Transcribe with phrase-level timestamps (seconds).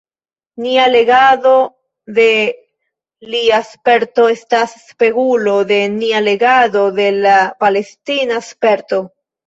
[0.63, 1.51] Nia legado
[2.19, 2.25] de
[3.35, 9.07] lia sperto estas spegulo por nia legado de la palestina sperto.